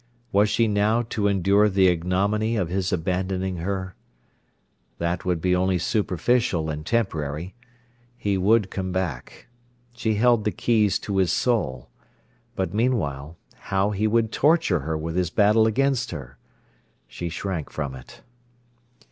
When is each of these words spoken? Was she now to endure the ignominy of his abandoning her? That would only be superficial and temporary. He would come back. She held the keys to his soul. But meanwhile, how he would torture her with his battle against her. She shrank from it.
Was 0.31 0.49
she 0.49 0.67
now 0.67 1.03
to 1.11 1.27
endure 1.27 1.69
the 1.69 1.85
ignominy 1.87 2.55
of 2.57 2.69
his 2.69 2.91
abandoning 2.91 3.57
her? 3.57 3.93
That 4.97 5.25
would 5.25 5.45
only 5.53 5.75
be 5.75 5.77
superficial 5.77 6.71
and 6.71 6.83
temporary. 6.83 7.53
He 8.17 8.35
would 8.35 8.71
come 8.71 8.91
back. 8.91 9.45
She 9.93 10.15
held 10.15 10.43
the 10.43 10.51
keys 10.51 10.97
to 11.05 11.17
his 11.17 11.31
soul. 11.31 11.87
But 12.55 12.73
meanwhile, 12.73 13.37
how 13.55 13.91
he 13.91 14.07
would 14.07 14.31
torture 14.31 14.79
her 14.79 14.97
with 14.97 15.15
his 15.15 15.29
battle 15.29 15.67
against 15.67 16.09
her. 16.09 16.39
She 17.07 17.29
shrank 17.29 17.69
from 17.69 17.93
it. 17.93 18.23